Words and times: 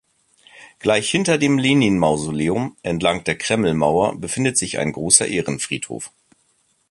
Gleich 0.79 1.11
hinter 1.11 1.37
dem 1.37 1.59
Lenin-Mausoleum, 1.59 2.75
entlang 2.81 3.23
der 3.23 3.37
Kremlmauer, 3.37 4.15
befindet 4.17 4.57
sich 4.57 4.79
ein 4.79 4.93
großer 4.93 5.27
Ehrenfriedhof. 5.27 6.11